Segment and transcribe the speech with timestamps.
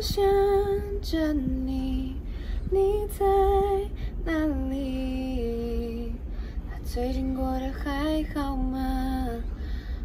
[0.00, 0.24] 想
[1.02, 2.14] 着你，
[2.70, 3.26] 你在
[4.24, 4.32] 哪
[4.70, 6.12] 里？
[6.84, 9.26] 最近过得还好吗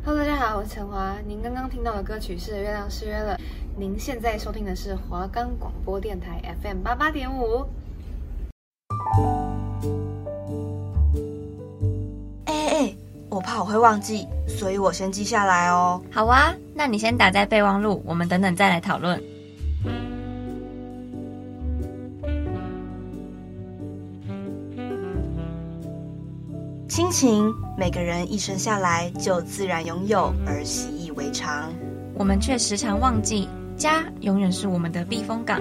[0.04, 1.16] ？Hello，大家好，我是陈华。
[1.28, 3.38] 您刚刚听到的歌曲是《月亮失约了》。
[3.78, 7.64] 您现在收听的是华冈广播电台 FM 八八点五。
[12.46, 12.96] 哎哎，
[13.30, 16.02] 我怕我会忘记，所以我先记下来哦。
[16.12, 19.22] 好啊，那你先打在备忘录，我们等等再来讨论。
[26.96, 31.74] 亲情，每个人一生下来就自然拥有，而习以为常。
[32.14, 33.50] 我们却时常忘记。
[33.76, 35.60] 家永远是我们的避风港。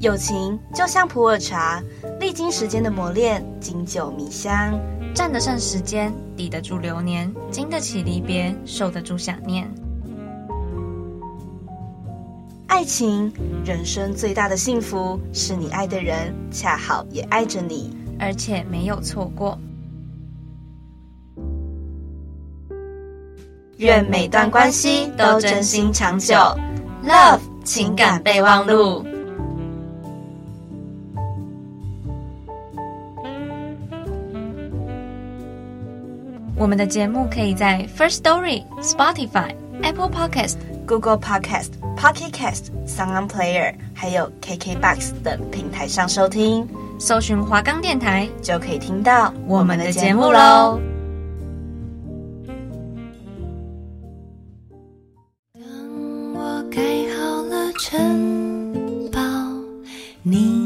[0.00, 1.80] 友情就像普洱茶，
[2.18, 4.76] 历经时间的磨练，经久弥香，
[5.14, 9.72] 站得上时间，抵得住流年，经得起离别，受得住想念。
[12.66, 13.32] 爱情，
[13.64, 19.58] 人生最大的幸福，是你爱的人恰好也爱着你，而且没有错过。
[23.78, 26.34] 愿每段关系都真心长久。
[27.02, 29.02] Love 情感备忘录。
[36.56, 46.68] 我们的节目可以在 First Story、Spotify、Apple Podcast、Google Podcast、Pocket Cast、Sound Player，还有 KKBox 等平台上收听。
[47.00, 50.78] 搜寻华冈电台就可以听到我们的节目喽。
[55.54, 55.62] 当
[56.34, 56.82] 我盖
[57.16, 59.18] 好了城堡，
[60.22, 60.59] 你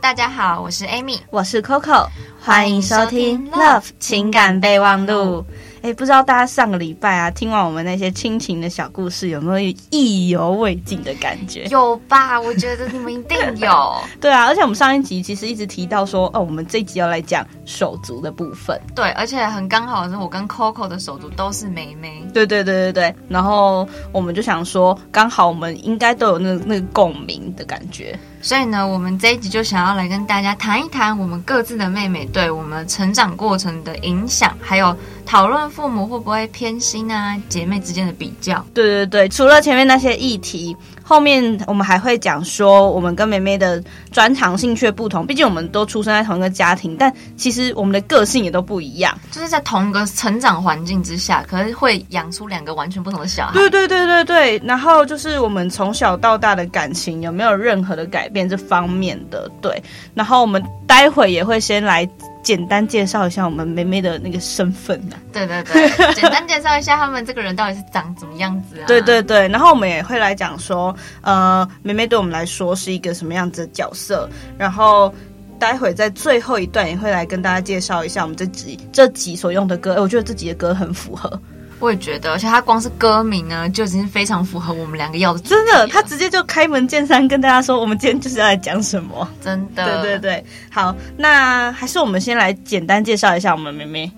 [0.00, 2.06] 大家好，我是 Amy，我是 Coco，
[2.40, 5.44] 欢迎收听 Love 情感备忘录。
[5.82, 11.64] 哎，不知道大家上个礼拜啊，听完我们那些亲情的小故事，有没有意犹未尽的感觉？
[11.70, 12.40] 有吧？
[12.40, 13.94] 我觉得你们一定有。
[14.20, 18.80] 对啊，而且我们上一集其实一直提到说，哦，我们这一集要来讲手足的部分。
[18.94, 22.22] 对，而且很刚好是我跟 Coco 的手足都是妹妹。
[22.32, 23.14] 对对对对对。
[23.28, 28.16] 然后我们就想说，刚好我们应该都有那那个共鸣的感觉。
[28.42, 34.94] 所以呢，我们这一集就想要来跟大家谈一谈我们各自的妹妹对我们成长过程的影响，还有。
[35.24, 37.40] 讨论父母会不会偏心啊？
[37.48, 38.62] 姐妹之间的比较。
[38.74, 45.26] 对对对，除了前面那些议题，后面我们还会讲说我们跟梅梅的专长兴趣不同。
[45.26, 49.16] 毕竟我们都出生在同一个家庭，但其实我们的个性也都不一样。
[49.30, 53.52] 就是在同一个成长环境之下，可能会养出两个完全不同的小孩。
[53.54, 54.62] 对对对对对。
[54.64, 59.50] 然后就是我们从小到大的感情有没有任何的改变这方面的。
[59.60, 59.82] 对。
[60.14, 62.08] 然后我们待会也会先来。
[62.42, 65.32] 简单介绍一下我们梅梅的那个身份呢、啊？
[65.32, 68.86] 对对对，简单介绍一下他们这个人到底是长怎么样子啊？
[68.86, 75.14] 对对对，然后我们也会来讲说，呃，梅梅对我们来说是一个什么样子的角色，然后
[75.58, 81.40] 待会在最后一段也会来跟大家介绍一下我们这集这集所用的歌，我觉得这集的歌很符合。
[81.82, 85.40] 我也觉得，而且他光是歌名呢，就已经非常符合我们两个要的。
[85.40, 89.28] 真的，他直接就开门见山跟大家说，我们今天就是要来讲什么。
[89.40, 90.44] 真的，对对对。
[90.70, 94.08] 好，那还是我们先来简单介绍一下我们妹妹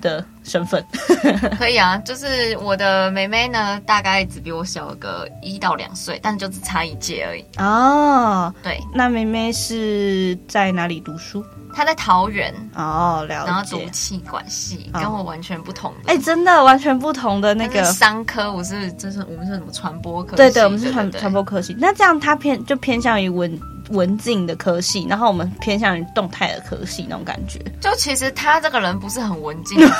[0.00, 0.84] 的身份。
[1.58, 7.44] 可以啊，就是我的妹妹呢，大概只比我小个一到两岁，但就只差一届而已。
[7.58, 8.80] 哦，对。
[8.94, 11.44] 那妹妹是在哪里读书？
[11.74, 16.12] 她在桃园哦，了解，然后读气管系，跟我完全不同的。
[16.12, 20.36] 哎、欸，真的完全不同的那个商科，我是就是我们是什么传播科？
[20.36, 21.74] 对对，我们是传传播科系。
[21.78, 23.58] 那这样他偏就偏向于文
[23.92, 27.58] 文静的科系，然后我们偏向于动态的科系那种感觉。
[27.80, 29.92] 就其实他这个人不是很文静，只是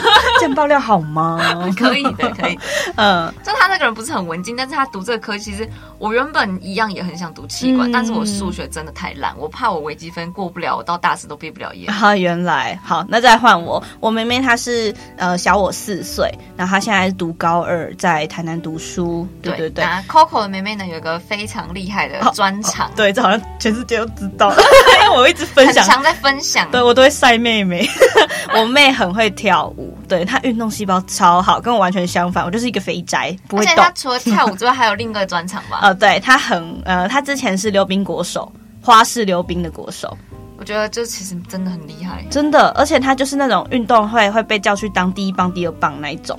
[0.40, 1.38] 见爆料好吗？
[1.76, 2.58] 可以的，可以。
[2.96, 5.68] 嗯，就他这个人不是很文静，但是他读这个科系，其实
[6.04, 11.86] 我原本一样也很想读企管，嗯、但是我数学真的太烂，我怕我微积分过不了，我到大四都毕不了业。
[11.88, 12.78] 啊，原来。
[12.84, 19.26] 好，那再换我，我妹妹她是呃小我四岁，然后她现在是读高二，在台南读书。
[19.40, 19.84] 对对对，对。
[19.86, 24.50] 那 Coco 的妹妹呢，有一个非常厉害的专长，对，这好像全世界都知道，
[25.06, 27.88] 因为我一直分享，很常在分享，对我都会晒妹妹。
[28.54, 33.72] 我妹很会跳舞，对他运动细胞超好，跟我完全相反，我就是一个肥宅，不会动。
[33.72, 35.80] 而且他除了跳舞之外，还有另一个专长吧？
[35.82, 38.50] 呃，对，他很呃，他之前是溜冰国手，
[38.80, 40.16] 花式溜冰的国手。
[40.56, 46.38] 我觉得这其实真的很厉害，真的，而且他就是那种运动会会被叫去当第一棒、第二棒那一种。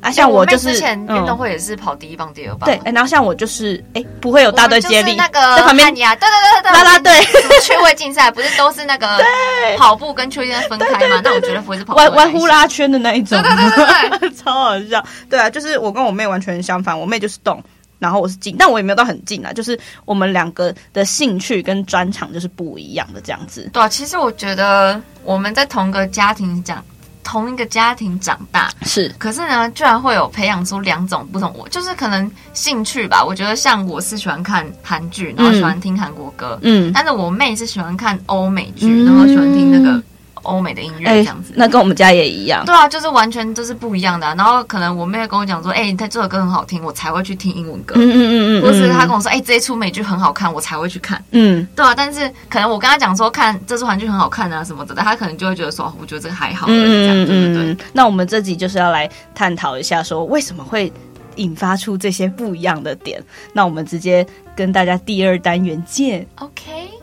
[0.00, 2.66] 啊，像我就是、欸、我之前运动会也是跑第一棒、第二棒。
[2.66, 7.12] 对，哎、欸，然后像我就是，哎、欸，不会有大队接力，那个在旁边呀，对对对对对，拉拉队，
[7.60, 9.06] 趣味竞赛不是都是那个
[9.76, 11.20] 跑步跟趣味分开吗？
[11.22, 15.04] 那我觉得不会是跑步弯弯呼啦圈的那一种，对对对对对， 超好笑。
[15.28, 17.62] 对啊，就是我跟我妹完全相反，我妹就是动，
[17.98, 23.68] 然后我是静，但我也没有到很静啊，就是我们两个的兴趣跟专长就是不一样的这样子。
[23.72, 26.82] 对啊，其实我觉得我们在同个家庭讲。
[27.30, 31.54] 同一个家庭长大是，可是呢，居然会有培养出两种不同。
[31.56, 40.02] 我就是可能兴趣吧，我觉得像我是喜欢看韩剧，然后喜欢听韩国歌，嗯，但是我妹是喜欢看欧美剧，嗯、然后喜欢听那个。
[40.42, 42.64] 欧美的音乐这样子、欸，那跟我们家也一样。
[42.64, 44.34] 对啊，就是完全就是不一样的、啊。
[44.36, 51.94] 然后可能我妹会跟我讲说：“哎、欸，他这首歌很好听，我才会去听英文歌。”嗯嗯嗯嗯，或是他跟我说：“哎、欸，这一出美剧很好看，我才会去看。”嗯，对啊。
[51.94, 57.86] 但是可能我跟他讲说看这出韩剧很好看啊什么的，他可能就会觉得说：“我觉得这个还好。”嗯嗯嗯对，对。
[57.92, 60.92] 那我们这集就是要来探讨一下，说为什么会
[61.36, 63.22] 引发出这些不一样的点。
[63.52, 66.26] 那我们直接跟大家第二单元见。
[66.36, 66.99] OK。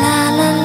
[0.00, 0.57] la la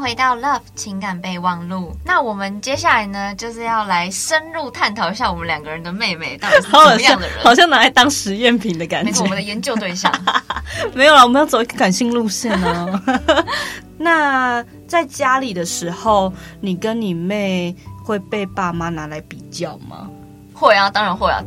[0.00, 9.10] 回到 Love 情感备忘录，那我们接下来呢，就是要来深入探讨一下我们两个人的妹妹到底是怎么样的人，好，好像拿来当实验品的感觉。
[9.10, 10.12] 没错，我们的研究对象
[10.94, 13.44] 没有了，我们要走一个感性路线哦、啊。
[13.98, 17.74] 那在家里的时候，你跟你妹
[18.04, 20.08] 会被爸妈拿来比较吗？
[20.54, 21.42] 会啊，当然会啊。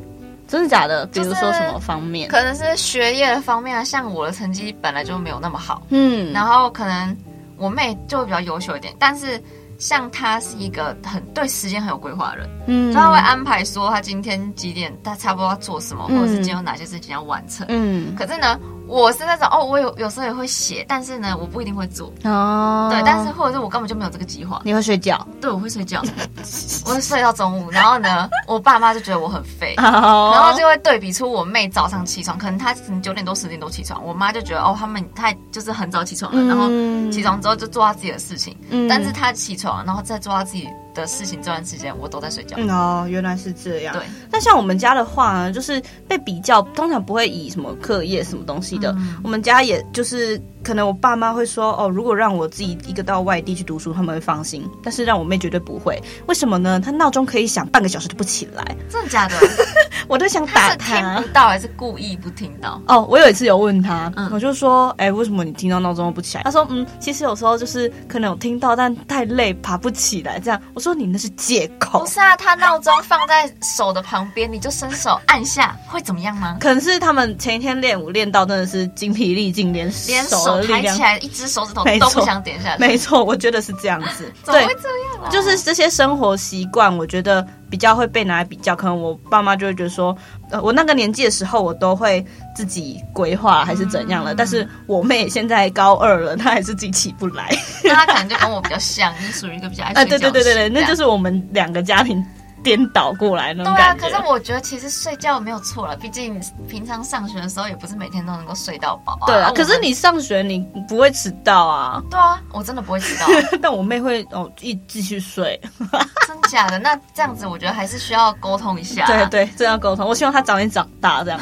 [0.48, 1.06] 真的假的？
[1.06, 2.28] 比如说什么方面？
[2.30, 7.18] 可能是学业的方面啊，像我的成绩本来就没有那么好，嗯，然后可能。
[7.62, 9.42] 我妹就会比较优秀一点，但是
[9.78, 18.60] 像她是一个很对时间很有规划的人，嗯，所以她会安排说她今天几点，她差不多要做什么，嗯、或者是今天有哪些事情要完成，嗯，可是呢。
[18.92, 22.90] 我是那种哦，我有有时候也会写，但是呢，我不一定会做哦。
[22.92, 24.62] 对，但是或者是我根本就没有这个计划。
[24.66, 25.26] 你会睡觉？
[25.40, 26.04] 对，我会睡觉，
[26.86, 27.72] 我会睡到中午。
[27.72, 36.68] 然后呢，我爸妈就觉得我很废， 哦、然后就会对比出我妹早上起床，可能她可能九点多十点多起床，我妈就觉得哦，他们太就是很早起床了，嗯、然后
[37.14, 38.58] 起床之后就做她自己的事情。
[38.72, 42.58] 嗯，但是她起床，然后再做她自己的事情，这段时间我都在睡觉。
[42.70, 43.94] 哦，原来是这样。
[43.94, 48.80] 对，但像我们家的话呢，就是被比较，通常不会以什么课业什么东西。
[48.84, 50.42] 嗯、我们家也就是。
[50.64, 54.64] 可能我爸妈会说哦，如果让我自己一个到外地去读书，他们会放心。
[54.84, 56.80] 但是让我妹绝对不会，为什么呢？
[56.80, 59.36] 她闹钟可以响半个小时都不起来，真的假的？
[60.08, 61.16] 我都想打她。
[61.16, 62.80] 听不到还是故意不听到？
[62.88, 66.44] 哦，我有一次有问她，嗯、我就说，哎、欸，为什么你听到闹钟都不起来？
[66.44, 70.40] 她说，嗯，其实有时候就是可能有听到，但太累爬不起来。
[70.40, 72.00] 这样，我说你那是借口。
[72.00, 76.58] 不是啊，他闹钟放在手的旁边，你就伸手按下，会怎么样吗？
[76.62, 81.28] 可能是他们前一天练舞练到真的是精疲力尽，连连手抬起来一。
[81.28, 84.32] 只手指头都不想点下去，没错，我觉得是这样子。
[84.44, 84.82] 怎么会这？
[85.30, 88.76] 就是这些生活习惯，我觉得比较会被拿来比较。
[88.76, 90.16] 可能我爸妈就会觉得说，
[90.50, 92.26] 呃，我那个年纪的时候，我都会
[92.56, 94.34] 自己规划还是怎样了。
[94.34, 97.50] 嗯、但是我妹现在高二了，她还是自己起不来。
[97.84, 100.20] 那她可能就跟我比较像，是属于一个比较爱 睡觉的。
[100.20, 102.24] 对对对对对，那就是我们两个家庭。
[102.64, 104.08] 颠倒过来那种感觉。
[104.08, 109.26] 对啊，可是我觉得其实睡觉没有错了，毕竟平常上学的时候也不是每天都能够睡到饱啊。
[109.28, 112.02] 对啊，可是你上学你不会迟到啊。
[112.10, 113.28] 对啊，我真的不会迟到，
[113.62, 115.60] 但我妹会哦一继续睡。
[116.28, 116.78] 真假的？
[116.80, 119.06] 那这样子我觉得还是需要沟通一下。
[119.06, 120.08] 对对，这要沟通。
[120.08, 121.40] 我希望她早点长大这样。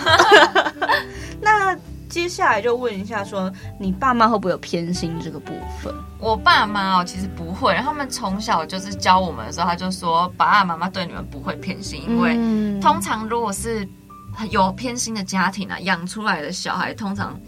[1.42, 1.78] 那。
[2.10, 5.94] 接下来就问一下说，说你爸妈会不会有偏心这个部分？
[6.18, 7.76] 我爸妈哦，其实不会。
[7.78, 12.34] 他们从小就是教我们的时候，他就说爸爸妈妈对你们不会偏心，因为
[12.82, 13.88] 通常如果是
[14.50, 17.40] 有偏心的家庭啊，养出来的小孩通常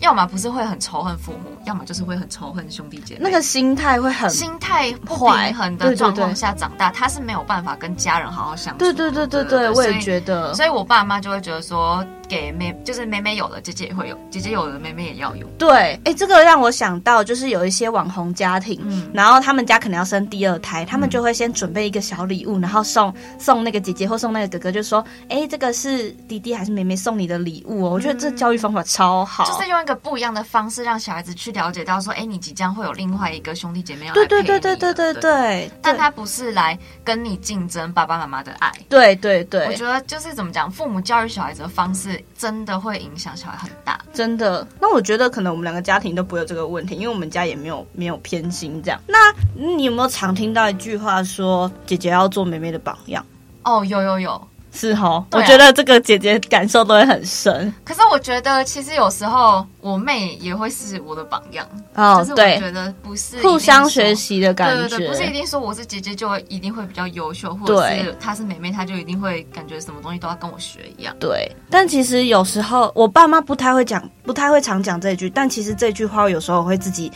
[0.00, 3.20] 要么不是会很仇恨父母，要么就是会很仇恨兄弟姐妹。
[3.24, 8.78] 那个心态会很心态不平衡的状况下长大，他是没有办法跟家人好好相处。
[8.78, 10.54] 对对对对对，我也觉得。
[10.54, 12.04] 所以我爸妈就会觉得说。
[12.30, 15.44] 给妹就是妹妹有了，姐姐也会有；姐姐有了，妹妹也要有。
[15.58, 38.70] 对，哎、欸，这个让我想到，就是有一些网红家庭，嗯，然后他们家可能要生第二胎，他们就会先准备一个小礼物，然后送送那个姐姐或送那个哥哥，就说：“哎、欸，这个是弟弟还是妹妹送你的礼物哦？”我觉得这教育方法超好，就是用一个不一样的方式让小孩子去了解到说：“哎、欸，你即将会有另外一个兄弟姐妹要来陪你。”对对对对对对对，但他不是来跟你竞争爸爸妈妈的爱。
[38.88, 43.00] 对对对，我觉得就是怎么讲，父母教育小孩子的方式真的会。
[43.00, 44.66] 影响小孩很大，真的。
[44.78, 49.00] 那我觉得可能我们两个家庭都不会有这个问题，因为我们家也没有没有偏心这样。
[49.06, 53.24] 那你有没有常听到一句话说，姐姐要做妹妹的榜样？
[53.64, 54.48] 哦，有有有。
[54.72, 57.72] 是哈，啊、我觉得这个姐姐感受都会很深。
[57.84, 61.66] 可是我觉得，其实有时候我妹也会是我的榜样。
[61.94, 64.88] 哦，对，我觉得不是互相学习的感觉。
[64.88, 71.14] 对对对，不是一定说我是姐姐就一定会比较优秀，或者是她是妹妹，她就一定会感觉什么东西都要跟我学一样。
[71.18, 77.10] 对，但其实有时候我爸妈不太会讲，不太会常讲这句，但其实这句话有时候我会自己。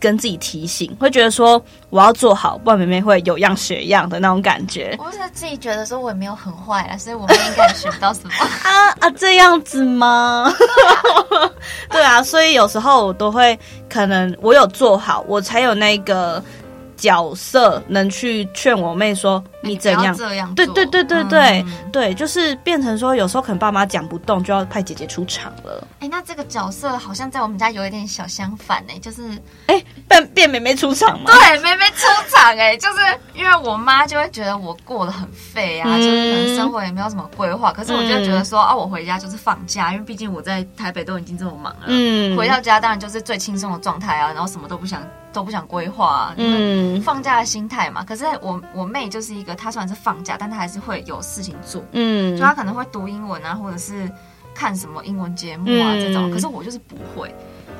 [0.00, 4.96] 跟自己提醒，会觉得说我要做好，不然妹妹会有样学样的那种感觉。
[4.98, 8.30] 我是自己觉得说我也没有很坏啊，所以我们应该学到什么
[8.64, 10.52] 啊啊这样子吗？
[11.90, 16.42] 对啊，所以有时候我都会可能我有做好，我才有那个。
[16.98, 20.14] 角色能去劝我妹说你怎样？
[20.14, 25.86] 这样对对对对对、嗯、对，就是变成说有时候可能爸妈讲不动，就要派姐姐出场了。
[26.00, 29.30] 哎、欸，那这个角色好像在我们家有一点小相反呢、欸，就是
[29.66, 31.30] 哎、欸、变变妹妹出场吗？
[31.30, 32.98] 对，妹妹出场哎、欸，就是
[33.34, 37.72] 因为我妈就会觉得我过得很废啊，嗯、就是可能生活也没有什么规划。
[37.72, 45.00] 可是我就觉得说、嗯、啊，我回家就是放假，因为毕竟我在台北都已经这么忙了，嗯，回到家当然就是最轻松的状态啊，然后什么都不想。
[45.32, 48.04] 都不想规划、啊，嗯，放假的心态嘛。
[48.04, 54.10] 可是我我妹就是一个，她虽然是放假，但她还是会有事情做，嗯，就她可能会读英文啊，或者是
[54.54, 56.30] 看什么英文节目啊、嗯、这种。
[56.30, 57.34] 可是我就是不会。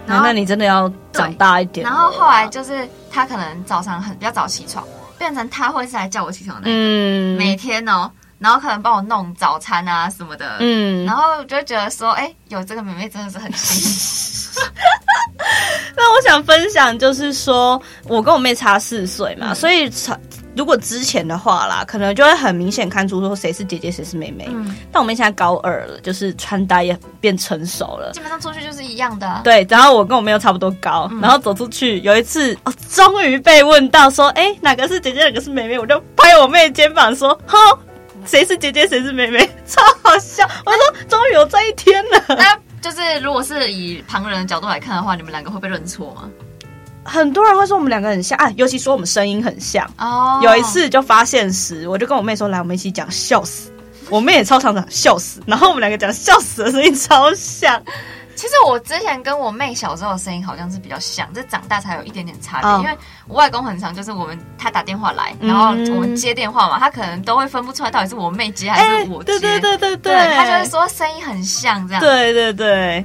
[0.07, 1.85] 然后、啊、那你真的要长大一点。
[1.85, 4.83] 然后后来就是她可能早上很比较早起床，
[5.19, 14.48] 变成她会是来叫我起床的那个，嗯，每天哦，然后可能帮我弄早餐啊什么的，嗯，然后就觉得说，哎、欸，有这个妹妹真的是很幸运。
[15.97, 19.91] 那我想分享，就是说我跟我妹差四岁嘛，嗯、所以
[20.57, 24.47] 如果之前的话啦，可能就会很明显看出说谁是姐姐谁是妹妹。
[24.51, 29.41] 嗯，但我妹现在高二了，就是穿搭也变成熟了，基本上出去就是一样的、啊。
[29.45, 35.79] 对，然后我跟我妹又差不多高，嗯、然后走出去有一次，哦，终于被问到说，哎、欸，哪个是姐姐，哪个是妹妹？
[35.79, 37.57] 我就拍我妹肩膀说，哼，
[38.27, 39.49] 谁是姐姐，谁是妹妹？
[39.65, 40.45] 超好笑！
[40.67, 42.61] 我说，终于有这一天了。
[42.81, 46.31] 就是如果是以旁人的角度来看的话，你们两个会被认错吗？
[47.05, 49.89] 很多人会说我们两个很像啊，尤其说我们声音很像。
[49.99, 53.73] 哦，有一次就发现时，我就跟我妹说：“来，我们一起讲笑死。”
[54.11, 57.83] 我妹也超常讲笑死，然后我们两个讲笑死的声音超像。
[58.39, 62.71] 其实我之前跟我妹小时候的声音好像是比较像，这长大才有一点点差别。
[62.71, 62.81] Oh.
[62.81, 69.33] 因为我外公很常就是我们他打电话来，然后我们接电话嘛，他可能都会分不出来到底是我妹接还是我接。
[69.33, 72.01] 欸、对对对对对，对，他就会说声音很像这样。
[72.01, 73.05] 对对对，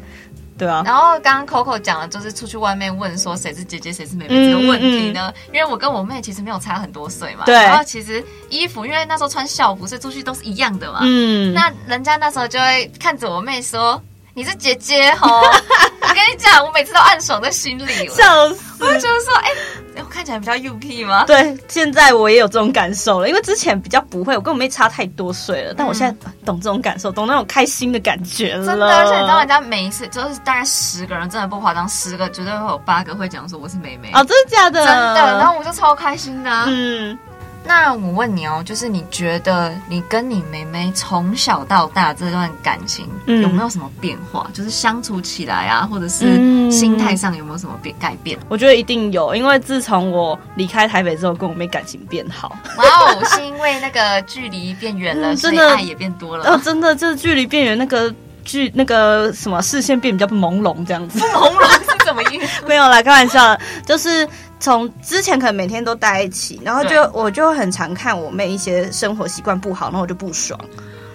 [0.56, 0.84] 对啊。
[0.86, 5.34] 然后刚刚 Coco 讲的就是出去外面问说谁是姐姐谁是妹妹这个问题呢？
[5.52, 7.46] 因为我跟我妹其实没有差很多岁嘛。
[7.46, 7.56] 对。
[7.56, 11.00] 然后其实衣服因为那时候穿校服，所以出去都是一样的嘛。
[11.02, 11.52] 嗯。
[11.56, 14.00] 那人家那时候就会看着我妹说。
[14.36, 15.44] 你是姐姐哦，
[16.02, 18.84] 我跟你讲，我每次都暗爽在心里，笑死！
[18.84, 19.50] 我就觉得说，哎、
[19.96, 21.24] 欸，我看起来比较幼气吗？
[21.26, 28.66] 对，现在我也有这种感受了，因为之前比较不会，我跟我妹差太多岁了，但我现在懂这种感受，懂那种开心的感觉了。
[28.66, 34.84] 真的，而且你知道，人家每一次就是大概十个人，真的不夸张，十个绝对会有八个会讲说我是妹妹哦，真的假的？
[34.84, 37.16] 真的，然后我就超开心的、啊，嗯。
[37.66, 44.46] 那我问你哦，就是你觉得你跟你妹妹从小到大这段感情有没有什么变化？
[44.48, 48.38] 嗯、就是相处起来啊，或者是心态上有没有什么变改变？
[48.50, 52.56] 我觉得一定有，因为自从我离开台北之后，跟我妹感情变好。
[52.78, 56.46] 哇哦，是因为那个距离变远了，真的爱也变多了。
[56.52, 61.18] 哦，真的，就是距离变远，那个距那个什么视线变比较朦胧，这样子。
[61.20, 62.64] 朦胧是什么意思？
[62.68, 64.28] 没有啦，开玩笑，就是。
[64.64, 70.58] 从之前可能每天都待一起，然后就我就很常看我妹一些生活习惯不好，然后我就不爽。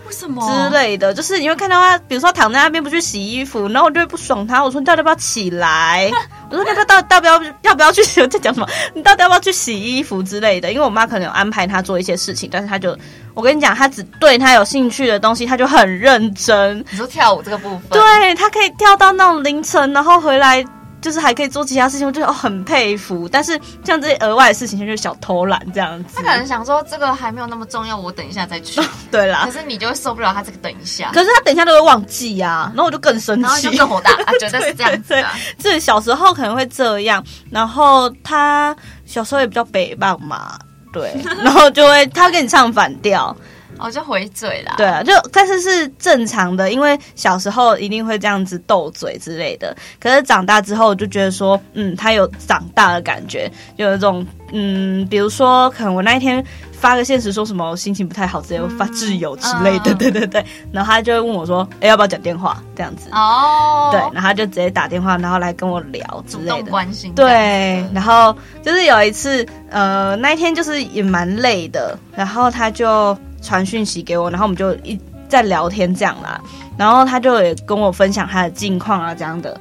[0.07, 1.15] 为什么之类的？
[1.15, 4.63] 就是你会看到他，比如说躺在那边不去洗衣服，然后我就会不爽他。
[4.63, 6.11] 我说你到底要不要起来？
[6.51, 8.21] 我说那他到到底要不要要不要去洗？
[8.21, 8.69] 我在讲什么？
[8.95, 10.71] 你到底要不要去洗衣服之类的？
[10.71, 12.95] 因为我妈可能有安排他做一些事情，但是他就
[13.33, 16.85] 我跟你讲，他只对他有兴趣的东西，他就很认真。
[16.91, 20.63] 你说跳舞这个部分，对，他可以跳到那种凌晨，然后回来。
[21.01, 23.29] 就是还可以做其他事情，我觉得哦很佩服。
[23.29, 26.15] 但是像这些额外的事情，就是小偷懒这样子。
[26.17, 28.81] 他可能想说这个还没有那么重要，我等一下再去。
[29.11, 31.11] 对啦，可是你就会受不了他这个等一下。
[31.13, 35.33] 可是他等一下都会忘记呀、啊，然后我就更生气，然后就更火大啊，觉得是这样子啊。
[35.59, 38.75] 这小时候可能会这样，然后他
[39.05, 40.59] 小时候也比较北棒嘛，
[40.93, 43.35] 对， 然后就会他跟你唱反调。
[43.79, 44.75] 哦，就回嘴啦。
[44.77, 49.77] 对啊，就但是是正常的，因为小时候一定会这样子斗嘴之类的。
[50.01, 60.45] 可是长大之后，就觉得说，嗯，他有长大的感觉，就有一种，嗯，比如说，可能我那一天发个现实，说什么心情不太好之类，我发挚友之类的，嗯、对对对。
[60.73, 62.63] 然后他就会问我说，哎，要不要讲电话？
[62.77, 63.09] 这样子。
[63.13, 63.91] 哦。
[63.93, 66.71] 对，然后他就直接打电话，然后来跟我聊之类的。
[66.71, 67.13] 关心。
[67.15, 73.17] 对，然后就是有一次，呃，那一天就是也蛮累的，然后他就。
[73.41, 76.41] 传讯息给我，然后我们就一在聊天这样啦，
[76.77, 79.59] 然后他就也跟我分享他的近况啊这样的，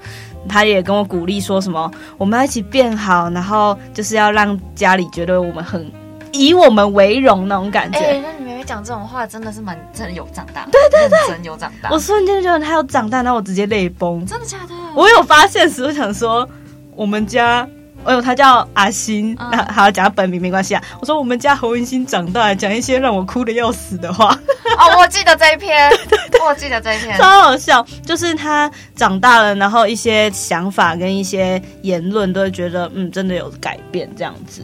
[0.47, 5.91] 他也跟我鼓励说什么我们要一起变好，然后就是要让家里觉得我们很
[6.31, 7.99] 以我们为荣那种感觉。
[8.21, 11.89] 那你妹妹讲这种话真的是蛮真的有长大，对对对，真有长大。
[11.91, 14.25] 我瞬间觉得他有长大，然后我直接泪崩。
[14.25, 14.73] 真的假的？
[14.95, 16.47] 我有发现时，我想说
[16.95, 17.67] 我们家。
[18.07, 20.81] 哎呦，他叫阿星，那、嗯、好讲他本名没关系啊。
[21.01, 24.33] 我说我们家侯文星长大，讲一些让我哭的要死的话。
[24.77, 27.85] 哦，我记得这一篇，对对对，我记得这一篇，超好笑。
[28.05, 34.63] 就是他长大了，然后一些想法跟一些言论，都会觉得嗯，真的有改变这样子。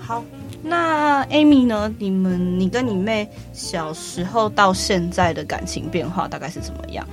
[0.00, 0.24] 好，
[0.60, 1.92] 那 Amy 呢？
[1.98, 7.06] 你们，你跟你妹小时候到现在的感情变化大概是怎么样？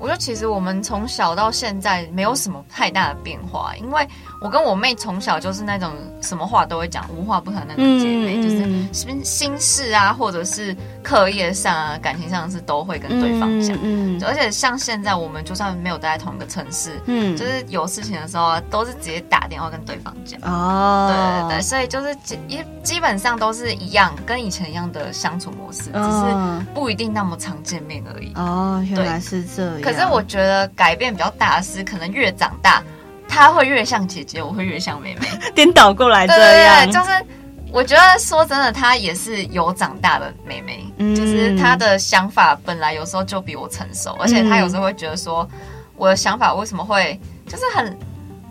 [0.00, 4.06] 我觉得其实我们从小到现在没有什么太大的变化，因为
[4.44, 13.74] 我跟我妹从小就是那种什么话都会讲、无话不谈那种姐妹，嗯、就是心心事啊，或者是课业上啊、感情上是都会跟对方讲。
[13.80, 20.38] 嗯，嗯而且像现在我们就算没有待在同一个城市，嗯，就是有事情的时候啊，都是直接打电话跟对方讲。
[20.42, 22.38] 哦，对对对，所以就是基
[22.82, 28.30] 基本上都是一样，跟以前一样的相处模式，哦、只是不一定那么常见面而已。
[28.34, 29.80] 哦，原来是这样。
[29.80, 32.82] 可是我觉得改变比较大的是，可能越长大，
[33.28, 36.42] 她会越像姐姐，我会越像妹妹，颠倒过来这样。
[36.42, 37.26] 对对对，就是
[37.72, 45.48] 我觉得说真的，她也是有长大的妹妹，嗯、就是她的想法本来有时候就比我成熟，而且她有时候会觉得说，
[45.96, 47.98] 我的想法为什么会就是很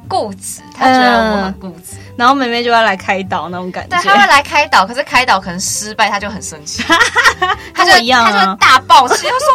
[0.08, 1.98] 固执，她觉得我很固执。
[2.14, 6.84] 嗯然后妹妹就要来开导那种感觉，对，她会来开导，可是开导可能失败，她就很生气，
[7.74, 9.48] 她就一样、啊，她就大爆气，她说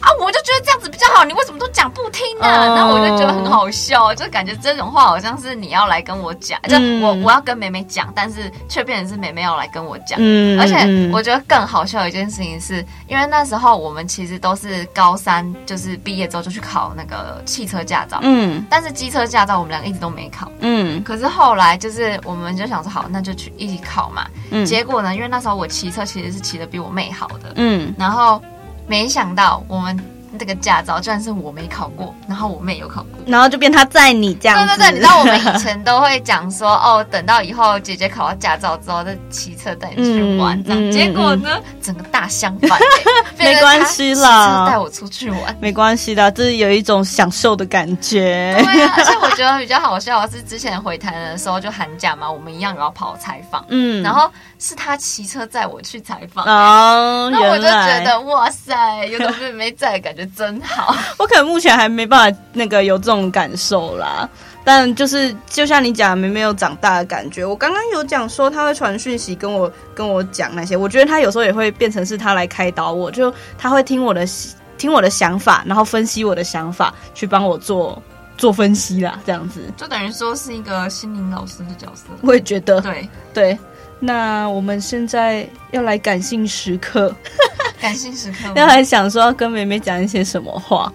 [0.00, 2.74] 啊，我就觉得这样子比较好，你为什么都讲不听呢、啊？
[2.74, 6.76] 然后我就觉得很好笑，就感觉这种话好像是你要来跟我讲，就
[7.06, 10.18] 我我要跟妹妹讲，但是却变成是妹妹要来跟我讲。
[10.18, 22.05] 嗯，而且我觉得更好笑的一件事情是，因为那时候我们其实都是高三，就是毕业之后就去考那个汽车驾照，嗯，但是机车驾照我们两个一直都没考，嗯，可是后来就是。
[22.24, 24.26] 我们就想说好，那就去一起考嘛。
[24.50, 27.52] 嗯，结果呢，因为那时候我骑车其实是骑的比我妹好的。
[27.56, 28.40] 嗯，然后
[28.86, 29.98] 没想到我们。
[30.38, 34.76] 这个驾照居然是我没考过，然后我妹有考过，然后就变他载你这样子。
[34.76, 40.90] 对对对，你知道我们以 前都会讲说，哦，等到以后姐姐考到驾照之后再骑车带你去玩，这样。
[40.90, 42.78] 嗯、结果呢，嗯、整个大相反，
[43.38, 48.56] 没关系啦，带我出去玩，没关系的，就是有一种享受的感觉。
[48.62, 60.26] 对啊，而且我觉得比较好笑的是，之前回台南的时候就寒假嘛，我们一样也要跑采访，嗯，然后是他骑车载我去采访，哦，那我就觉得哇塞，有个妹妹在，感觉。
[60.36, 64.28] 真好， 我可能目前还没办法那个有这种感受啦，
[64.64, 67.44] 但就是就像你讲，没没有长大的感觉。
[67.44, 74.26] 我刚刚有讲说他会传讯息跟我跟我讲那些，我觉得他有时候也会变成是他来开导我，就他会听我的
[74.76, 78.02] 听我的想法，然后分析我的想法，去帮我做
[78.36, 82.04] 做分析啦，这样子就等于说是一个心灵老师的角色。
[82.22, 83.58] 我也觉得，对对。
[83.98, 87.14] 那我们现在要来感性时刻。
[87.80, 90.92] 感性时刻，要来想说要跟妹妹讲一些什么话？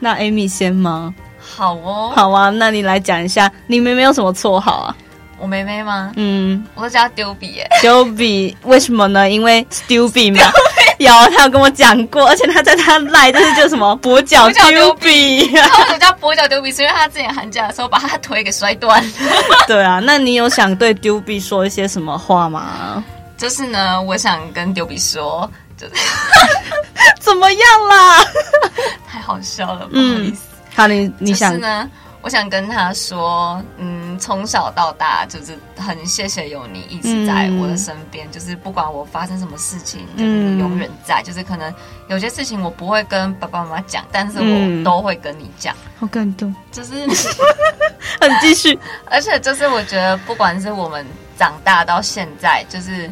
[0.00, 1.14] 那 Amy 先吗？
[1.38, 4.96] 好哦，好啊，那你来讲一下，你妹妹有什么绰号啊？
[5.38, 6.12] 我妹妹吗？
[6.16, 7.68] 嗯，我都叫她丢比耶。
[7.82, 9.28] 丢比为什么呢？
[9.30, 10.42] 因为 stupid 嘛。
[11.04, 15.46] 有，他有跟我讲过，而且他在他赖，就是叫什么 跛脚丢比。
[15.56, 16.72] 他为什么叫跛脚丢比？
[16.72, 19.02] 是因为他之前寒假的时候把他腿给摔断。
[19.66, 23.04] 对啊，那你有想对丢比说一些什么话吗？
[23.36, 25.50] 就是呢，我想跟丢比说。
[25.78, 25.92] 就是
[27.20, 28.24] 怎么样啦？
[29.06, 30.46] 太好笑了，不好意思。
[30.46, 31.86] 嗯、好，你你想呢？
[32.22, 41.22] 我想跟他说，嗯，从小到大就是很谢谢有你一直在我的身边，嗯、就是不管我发生什么事情，就是你永远在。
[41.22, 41.72] 嗯、就是可能
[42.08, 45.74] 有些事情我不会跟爸爸妈妈讲，但是我都会跟你讲。
[45.98, 46.94] 好感动，就是
[48.20, 48.78] 很继续。
[49.06, 51.04] 而且就是我觉得，不管是我们
[51.38, 53.10] 长大到现在，就是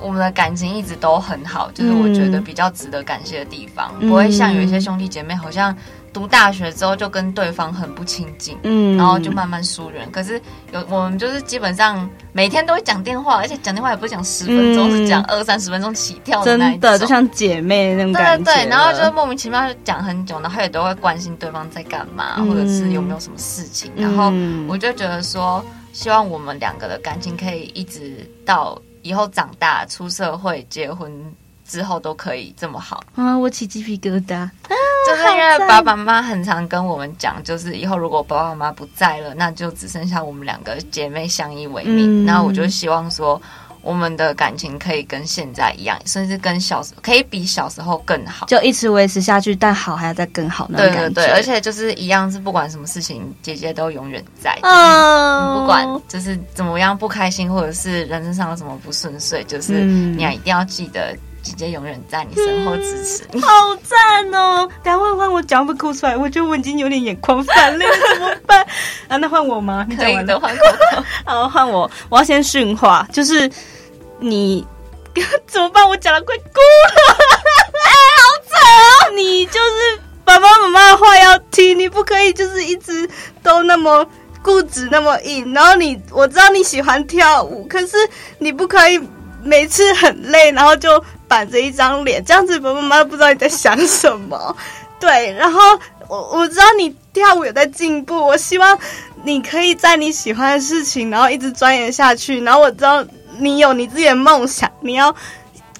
[0.00, 5.76] 我们的感情一直都很好，就是我觉得比较值得感谢的地方，嗯、不会像有一些兄弟姐妹好像。
[6.12, 10.10] 读大学之后就跟对方很不亲近，嗯，然后就慢慢疏远。
[10.10, 10.40] 可是
[10.72, 18.44] 有我们就是基本上每天都会讲电话，而且讲电话也不是讲十分钟，嗯、是讲二三十分钟起跳的那种，真的就像姐妹那种感觉。
[18.44, 23.90] 对对对，然后就莫名其妙就讲很久，然后也都会关心对方在干嘛，嗯、或者是有没有什么事情。
[23.96, 24.32] 然后
[24.68, 31.12] 我就觉得说，希望我们两个的感情可以一直到以后长大出社会结婚
[31.68, 33.38] 之后都可以这么好啊！
[33.38, 34.48] 我起鸡皮疙瘩。
[35.06, 42.24] 就是因为爸爸妈妈很常跟我们讲，就是以后如果爸爸妈妈不在了，那就只剩下我们两个姐妹相依为命。
[42.24, 43.40] 嗯、然后我就希望说，
[43.80, 49.56] 我们的感情可以跟现在一样，甚至跟小时可以比小时候更好，就一直维持下去。
[49.56, 51.08] 但好还要再更好那种感觉。
[51.14, 54.58] 对对对，而且就是一样，是不管什么事情，姐姐都永远在。
[54.62, 61.16] 嗯，不管就是怎么样不开心，或者是人生上有什么不顺遂，就是你要一定要记得。
[61.48, 64.68] 姐姐永远在你身后支持你，嗯、好赞哦！
[64.82, 68.66] 等下换换我讲不哭出来，我觉得我已经有点眼眶泛泪了，怎么办？
[69.08, 69.86] 啊，那换我吗？
[69.88, 71.02] 你讲完了，换口口。
[71.24, 73.50] 好，换我，我要先训话，就是
[74.18, 74.66] 你
[75.46, 75.88] 怎么办？
[75.88, 77.16] 我讲了快哭了，
[77.84, 79.14] 哎，好惨哦！
[79.16, 83.08] 你就是爸爸妈妈的话要听，你不可以就是一直
[83.42, 84.06] 都那么
[84.42, 85.52] 固执那么硬。
[85.54, 87.96] 然后你，我知道你喜欢跳舞，可是
[88.38, 89.00] 你不可以
[89.42, 91.02] 每次很累，然后就。
[91.28, 94.56] 板着一张脸，这样子爸爸妈妈不知道你在想什么。
[94.98, 95.60] 对，然后
[96.08, 98.76] 我我知道你跳舞有在进步，我希望
[99.22, 102.40] 你可以在你喜欢的事情，然后一直钻研下去。
[102.42, 103.04] 然后我知道
[103.38, 105.14] 你有你自己的梦想，你要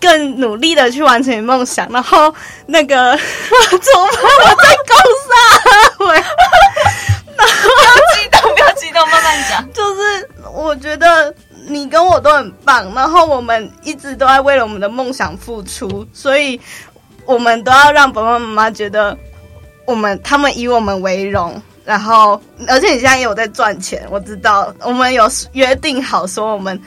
[0.01, 1.89] 更努力的去完成你梦想。
[1.91, 2.33] 然后
[2.67, 4.23] 那个怎么办？
[4.45, 4.95] 我在搞
[5.27, 6.05] 啥？
[6.05, 6.23] 喂，
[7.37, 9.73] 不要激动，不要激动，慢慢讲。
[9.73, 11.35] 就是我觉得。
[11.69, 16.59] 你跟我都很棒，然后我们一直都在为了我们的梦想付出，所以
[17.25, 19.17] 我们都要让爸爸妈妈觉得
[19.85, 21.61] 我们他们以我们为荣。
[21.85, 26.79] 然后，而且你现在也有在赚钱，我知道我们有约定好说我们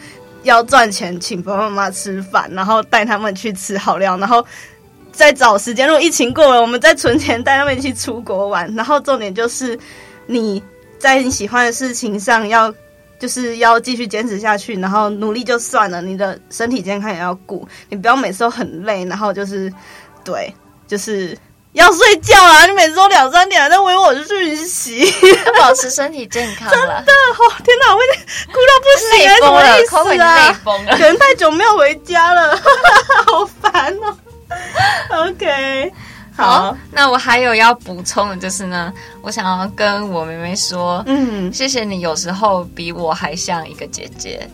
[0.44, 4.46] 要赚钱请爸爸妈妈吃饭，然后带他们去吃好料，然后
[5.12, 8.72] 再找时间，如果疫情过了，我们再存钱带他们一起出国玩。
[8.76, 9.80] 然后重点就是
[10.28, 10.62] 你
[11.00, 12.74] 在你喜欢的事情上要。
[13.21, 19.71] 就是要继续坚持下去，然后努力就算了，你的身体健康也要顾，你不要每次都很累，然后就是，
[20.23, 20.51] 对，
[20.88, 21.38] 就是
[21.73, 22.65] 要睡觉啊！
[22.65, 25.05] 你每次都两三点还在回我讯息，
[25.45, 26.67] 要保持身体健康。
[26.73, 28.05] 真的，哦，天哪，我会
[28.47, 30.60] 哭到不行， 什么意思啊？
[30.97, 32.60] 可能太久没有回家了，
[33.27, 34.17] 好烦哦。
[35.29, 35.93] OK。
[36.34, 38.91] 好，那我还有要补充的就是呢，
[39.22, 44.50] 我想要跟我妹妹说，嗯，谢谢你有时候比我还像一个姐姐。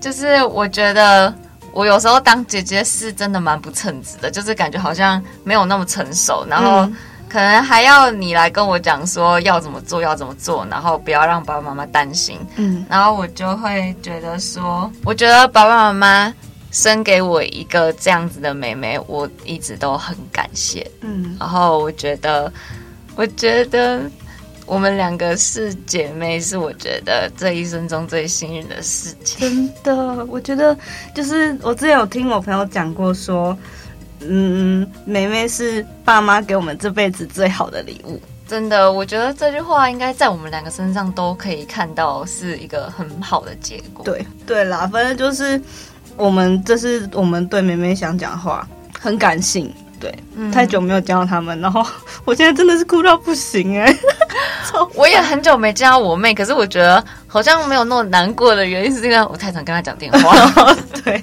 [0.00, 1.32] 就是我觉得
[1.72, 6.90] 我有时候当姐姐是真的蛮不称职的，就是感觉好像没有那么成熟，然后
[7.28, 12.36] 可能还要你来跟我讲说要怎么做，要怎么做，然后不要让爸爸妈妈担心。
[12.56, 16.34] 嗯，然后我就会觉得说，我觉得爸爸妈妈。
[16.72, 20.90] 生给我一个这样子的妹妹，我一直都很感谢。
[21.02, 22.50] 嗯，然后我觉得，
[23.14, 24.00] 我觉得
[24.64, 29.38] 我们两个是姐妹，是我觉得这一生中最幸运的事情。
[29.38, 30.74] 真的，我觉得
[31.14, 33.54] 就是我之前有听我朋友讲过，说，
[34.20, 38.18] 嗯，妹妹是爸妈给我们这辈子最好的礼物。
[38.48, 44.02] 真的，我觉得这句话应该在我们两个身上都可以看到是一个很好的结果。
[44.06, 45.60] 对，对啦，反正就是。
[46.16, 48.66] 我们这是我们对妹妹想讲话，
[48.98, 49.72] 很感性。
[49.98, 51.84] 对，嗯、太久没有见到他们，然后
[52.24, 53.98] 我现在真的是哭到不行哎、 欸。
[54.94, 60.34] 我也很久没见到我妹，可是我觉得好像没有那么难过的原因是因为我太常跟她讲电话。
[61.04, 61.22] 对。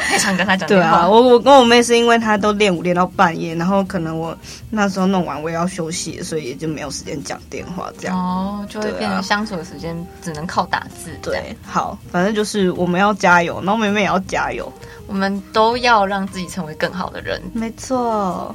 [0.00, 4.36] 太常跟他讲对啊，我我跟我妹是因为她都练舞练到半夜，然后可能我
[4.70, 8.18] 那时候弄完我也要休息，所以也就没有时间讲电话这样。
[8.18, 11.10] 哦，就会变成相处的时间只能靠打字。
[11.22, 14.72] 对，好，反正就是我们要加油，然后妹妹也要加油，
[15.06, 17.40] 我们都要让自己成为更好的人。
[17.52, 18.54] 没错。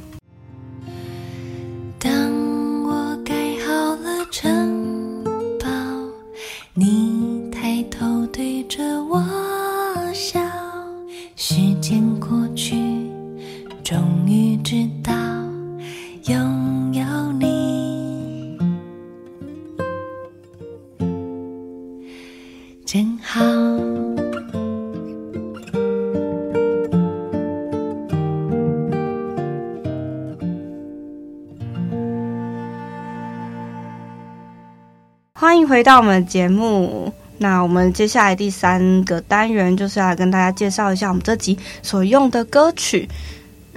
[1.99, 2.12] 当
[2.84, 3.34] 我盖
[3.65, 5.23] 好了城
[5.60, 5.67] 堡，
[6.73, 9.55] 你抬头对着我笑。
[11.47, 12.75] 时间过去
[13.84, 15.13] 终于知道
[16.23, 18.58] 拥有你。
[22.84, 23.45] 真好。
[35.34, 37.13] 欢迎回到我们的节目。
[37.38, 43.08] 那我们接下来第三个单元就是要来跟大家介绍一下我们这集所用的歌曲。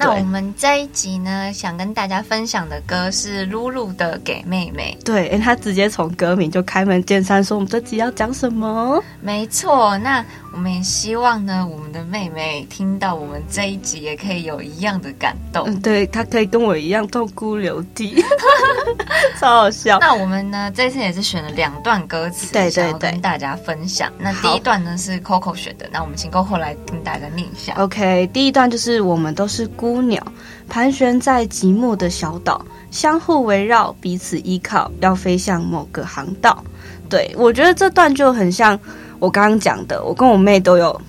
[0.01, 4.97] 那我们这一集呢，想跟大家分享的歌是露露的《给妹妹》。
[5.05, 9.03] 对，他直接从歌名就开门见山说我们这集要讲什么。
[9.21, 15.65] 没错，那我们也希望呢，我们的妹妹听到我们这一集也可以有一样的感动。
[15.67, 18.23] 嗯，对，她可以跟我一样痛哭流涕，
[19.39, 19.99] 超好笑。
[20.01, 24.13] 那我们呢，这次也是选了两段歌词，对对对，跟大家分享。
[24.19, 27.75] 那第一段呢是 Coco 选的，那我们请 Coco 来跟大家念一下。
[27.79, 29.89] OK，第一段就是我们都是孤。
[29.89, 30.23] 孤鸟
[30.69, 36.63] 盘旋在寂寞的小岛，相互围绕，彼此依靠，要飞向某个航道。
[37.09, 38.79] 对，我觉得这段就很像
[39.19, 41.01] 我刚刚讲的，我跟我妹都有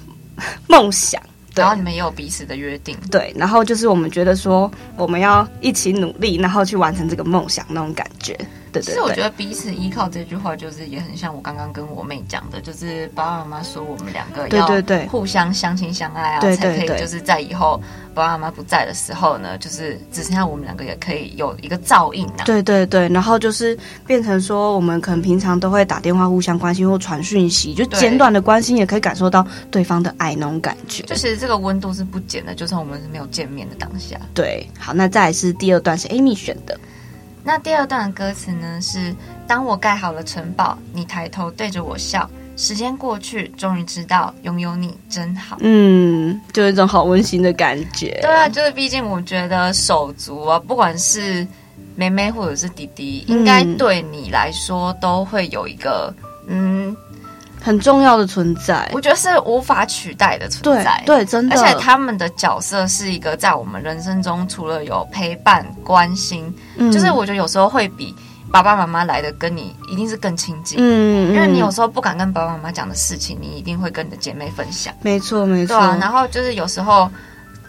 [0.68, 1.22] 梦想，
[1.56, 2.98] 然后你们也有彼此的约定。
[3.12, 8.38] 对，然后就是我们觉得说我们要一起努力，然后去完成这个梦想那种感觉。
[8.72, 14.68] 对对对，其实我觉得彼此依靠这句话，就是也很像我刚刚跟我妹讲的，就是爸爸妈妈说我们两个要
[15.08, 17.82] 互相相亲相爱啊，对对对，才可以就是在以后
[18.14, 22.44] 爸爸妈妈不在的时候呢，就是只剩下我们两个也可以有一个照应啊。
[22.46, 31.04] 对对对，然后就是变成说，我们可能平常都会打电话互相关心或传讯息，就简短的关心也可以感受到对方的爱那种感觉。
[31.04, 34.20] 就其实这个温度是不减的，就算我们是没有见面的当下。
[34.34, 36.78] 对，好，那再来是第二段是 Amy 选的。
[37.44, 39.16] 那第二段歌词呢是：
[39.48, 42.30] 当我盖好了城堡，你抬头对着我笑。
[42.56, 45.56] 时间过去，终于知道拥有你真好。
[45.62, 48.20] 嗯，就一种好温馨的感觉。
[48.22, 51.48] 对啊，就是毕竟我觉得手足啊，不管是
[51.96, 56.14] 妹妹或者是弟弟，应该对你来说都会有一个
[56.48, 56.96] 嗯。
[57.62, 61.04] 很重要的存在，我觉得是无法取代的存在。
[61.06, 61.60] 对，对，真的。
[61.60, 68.16] 而且他们的角色是一个在我们人生中，除了有陪伴、关心，嗯，就是我觉得有时候会比
[68.52, 70.78] 爸爸妈妈来的跟你一定是更亲近。
[70.80, 74.94] 嗯，因为你有时候不敢跟爸爸妈妈讲的事情，你一定会跟你的姐妹分享。
[75.02, 75.78] 没错，没错。
[75.78, 77.10] 对啊，然后就是有时候。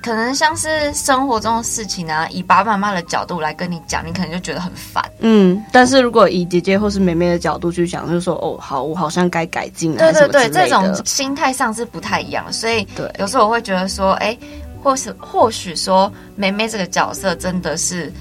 [0.03, 5.05] 可能像是生活中的事情啊，以爸爸妈妈的角度来跟你讲，你可能就觉得很烦。
[5.21, 9.99] 嗯，但是如果以姐姐或是妹妹的角度去讲，就是说哦，好，我好像该改进了。
[9.99, 14.37] 对对对，这种心态上是不太一样，所以对，有时候我会觉得说，哎，
[14.83, 18.13] 或是或许说妹妹这个角色真的是，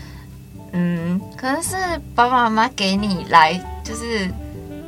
[0.74, 1.76] 嗯，可能是
[2.13, 4.30] 爸爸妈妈给你来，就是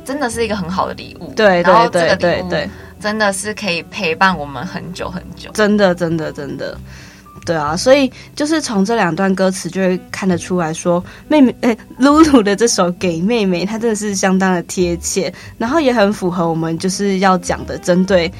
[0.04, 1.32] 真的是一个很好的礼物。
[1.34, 2.68] 对对对对对。
[3.02, 6.78] 真的是可以陪伴我们很久很久，真的，真的，真的，
[7.44, 18.32] 对啊，所以就是从这两段歌词就会看得出来说，妹妹，哎， 露露的这首给妹妹，她真的是相当的贴切，然后也很符合我们就是要讲的针对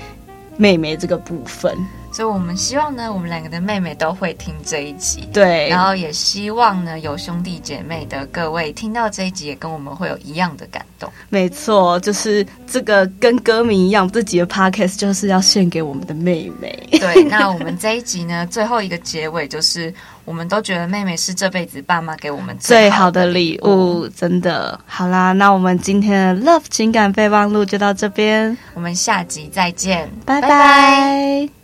[0.56, 1.76] 妹妹这个部分。
[2.12, 5.68] 所以我们希望呢，我们两个的妹妹都会听这一集，对。
[5.68, 11.10] 然后也希望呢，有兄弟姐妹的各位听到这一集，也跟我们会有一样的感动。
[11.30, 16.88] 没错，就是这个跟歌名一样，这集的 podcast 就是要献给我们的妹妹。
[16.92, 19.92] 对，那我们这一集呢，最后一个结尾就是，
[20.26, 24.78] 我们都觉得妹妹是这辈子爸妈给我们最好的礼物，真的。
[24.86, 31.61] 好啦，那我们今天的 Love 情感备忘录就到这边，我们下集再见，拜拜。